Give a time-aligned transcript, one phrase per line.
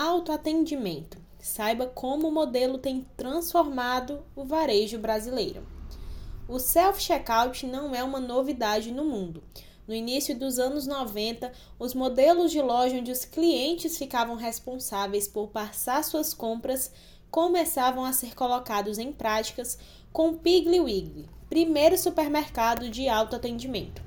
[0.00, 1.18] autoatendimento.
[1.38, 5.62] Saiba como o modelo tem transformado o varejo brasileiro.
[6.48, 9.42] O self-checkout não é uma novidade no mundo.
[9.86, 15.48] No início dos anos 90, os modelos de loja onde os clientes ficavam responsáveis por
[15.48, 16.90] passar suas compras
[17.30, 19.78] começavam a ser colocados em práticas
[20.12, 24.02] com o Piggly Wiggly, primeiro supermercado de autoatendimento.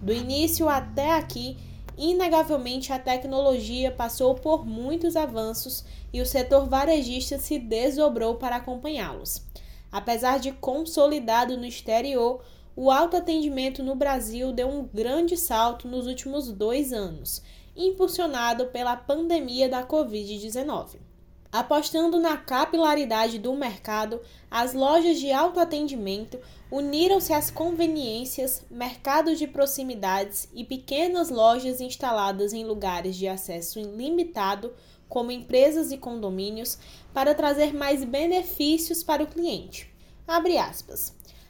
[0.00, 1.58] Do início até aqui,
[1.96, 9.42] inegavelmente a tecnologia passou por muitos avanços e o setor varejista se desdobrou para acompanhá-los.
[9.90, 12.42] Apesar de consolidado no exterior,
[12.76, 17.42] o autoatendimento no Brasil deu um grande salto nos últimos dois anos,
[17.76, 21.09] impulsionado pela pandemia da Covid-19.
[21.52, 26.38] Apostando na capilaridade do mercado, as lojas de autoatendimento
[26.70, 34.72] uniram-se às conveniências, mercados de proximidades e pequenas lojas instaladas em lugares de acesso ilimitado,
[35.08, 36.78] como empresas e condomínios,
[37.12, 39.92] para trazer mais benefícios para o cliente.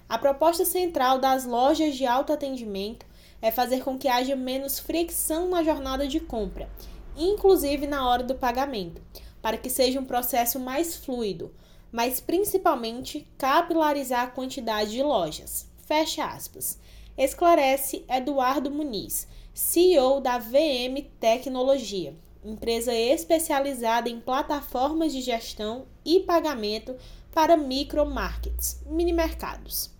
[0.08, 3.04] A proposta central das lojas de autoatendimento
[3.42, 6.70] é fazer com que haja menos fricção na jornada de compra,
[7.14, 9.02] inclusive na hora do pagamento
[9.42, 11.52] para que seja um processo mais fluido,
[11.90, 15.68] mas principalmente capilarizar a quantidade de lojas.
[15.86, 16.78] Fecha aspas.
[17.16, 26.96] Esclarece Eduardo Muniz, CEO da VM Tecnologia, empresa especializada em plataformas de gestão e pagamento
[27.32, 29.90] para micromarkets, mini mercados.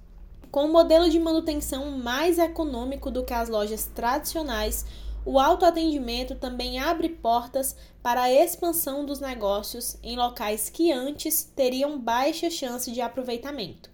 [0.51, 4.85] Com um modelo de manutenção mais econômico do que as lojas tradicionais,
[5.25, 11.99] o autoatendimento também abre portas para a expansão dos negócios em locais que antes teriam
[11.99, 13.91] baixa chance de aproveitamento.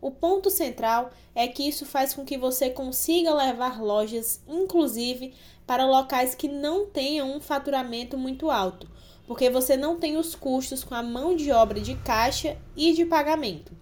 [0.00, 5.32] O ponto central é que isso faz com que você consiga levar lojas, inclusive,
[5.66, 8.90] para locais que não tenham um faturamento muito alto,
[9.26, 13.06] porque você não tem os custos com a mão de obra de caixa e de
[13.06, 13.72] pagamento.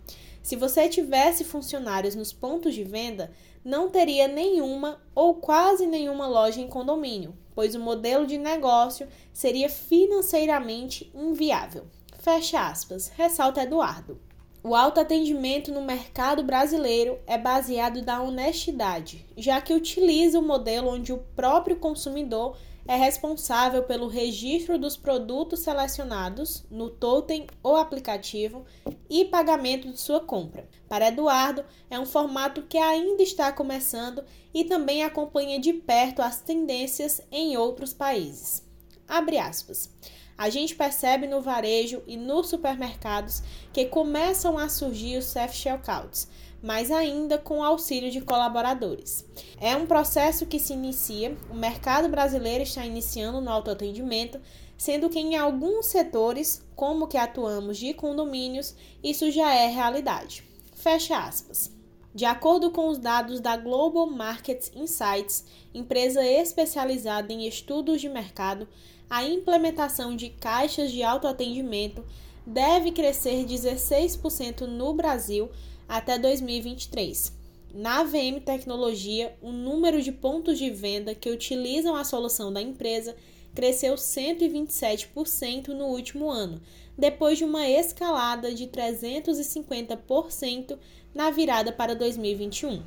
[0.43, 3.31] Se você tivesse funcionários nos pontos de venda,
[3.69, 9.69] não teria nenhuma ou quase nenhuma loja em condomínio, pois o modelo de negócio seria
[9.69, 11.85] financeiramente inviável.
[12.19, 14.19] Fecha aspas, ressalta Eduardo.
[14.65, 21.13] O autoatendimento no mercado brasileiro é baseado na honestidade, já que utiliza o modelo onde
[21.13, 22.57] o próprio consumidor
[22.89, 28.65] é responsável pelo registro dos produtos selecionados no totem ou aplicativo
[29.11, 30.67] e pagamento de sua compra.
[30.89, 36.41] Para Eduardo, é um formato que ainda está começando e também acompanha de perto as
[36.41, 38.67] tendências em outros países.
[39.07, 39.95] Abre aspas.
[40.39, 46.27] A gente percebe no varejo e nos supermercados que começam a surgir os self-checkouts
[46.63, 49.25] mas ainda com auxílio de colaboradores.
[49.61, 54.41] É um processo que se inicia, o mercado brasileiro está iniciando no autoatendimento,
[54.77, 60.45] sendo que em alguns setores, como que atuamos de condomínios, isso já é realidade.
[60.75, 61.77] Fecha aspas.
[62.15, 65.45] De acordo com os dados da Global Market Insights,
[65.75, 68.67] empresa especializada em estudos de mercado,
[69.09, 72.05] a implementação de caixas de autoatendimento
[72.47, 75.51] deve crescer 16% no Brasil
[75.89, 77.33] até 2023.
[77.75, 83.17] Na VM Tecnologia, o número de pontos de venda que utilizam a solução da empresa
[83.55, 86.61] cresceu 127% no último ano,
[86.97, 90.79] depois de uma escalada de 350%
[91.15, 92.83] na virada para 2021.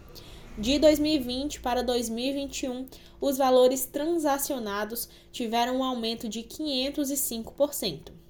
[0.58, 2.86] De 2020 para 2021,
[3.20, 8.21] os valores transacionados tiveram um aumento de 505%.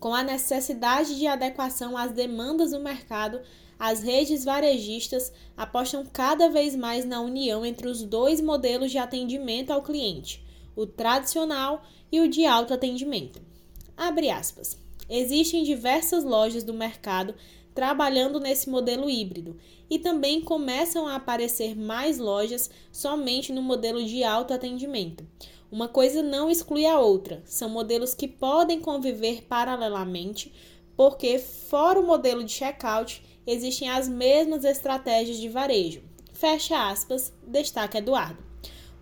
[0.00, 3.40] Com a necessidade de adequação às demandas do mercado,
[3.78, 9.70] as redes varejistas apostam cada vez mais na união entre os dois modelos de atendimento
[9.70, 10.44] ao cliente,
[10.76, 13.40] o tradicional e o de autoatendimento.
[13.96, 14.78] Abre aspas.
[15.08, 17.34] Existem diversas lojas do mercado
[17.74, 19.56] trabalhando nesse modelo híbrido
[19.88, 25.24] e também começam a aparecer mais lojas somente no modelo de autoatendimento.
[25.70, 30.50] Uma coisa não exclui a outra, são modelos que podem conviver paralelamente,
[30.96, 36.02] porque, fora o modelo de checkout, existem as mesmas estratégias de varejo.
[36.32, 38.42] Fecha aspas, destaca Eduardo.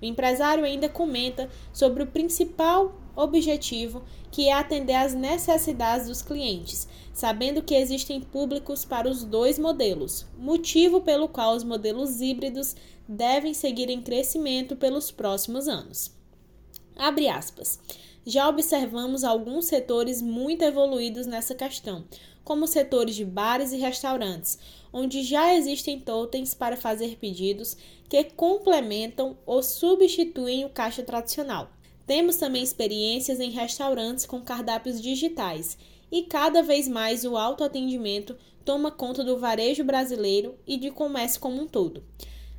[0.02, 4.02] O empresário ainda comenta sobre o principal objetivo,
[4.32, 10.26] que é atender às necessidades dos clientes, sabendo que existem públicos para os dois modelos,
[10.36, 12.74] motivo pelo qual os modelos híbridos
[13.08, 16.15] devem seguir em crescimento pelos próximos anos.
[16.96, 17.78] Abre aspas.
[18.24, 22.04] Já observamos alguns setores muito evoluídos nessa questão,
[22.42, 24.58] como setores de bares e restaurantes,
[24.92, 27.76] onde já existem totens para fazer pedidos
[28.08, 31.70] que complementam ou substituem o caixa tradicional.
[32.06, 35.76] Temos também experiências em restaurantes com cardápios digitais
[36.10, 41.62] e cada vez mais o autoatendimento toma conta do varejo brasileiro e de comércio como
[41.62, 42.02] um todo.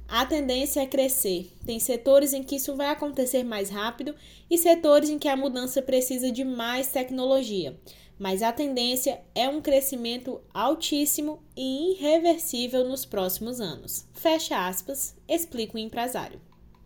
[0.08, 1.52] A tendência é crescer.
[1.66, 4.16] Tem setores em que isso vai acontecer mais rápido
[4.50, 7.78] e setores em que a mudança precisa de mais tecnologia.
[8.18, 14.08] Mas a tendência é um crescimento altíssimo e irreversível nos próximos anos.
[14.14, 16.47] Fecha aspas, explica o empresário.